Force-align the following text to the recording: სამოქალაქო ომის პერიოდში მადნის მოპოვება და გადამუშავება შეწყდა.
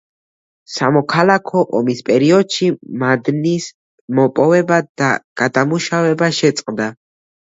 სამოქალაქო 0.75 1.61
ომის 1.79 2.01
პერიოდში 2.07 2.69
მადნის 3.03 3.67
მოპოვება 4.21 4.81
და 5.03 5.11
გადამუშავება 5.43 6.35
შეწყდა. 6.41 6.89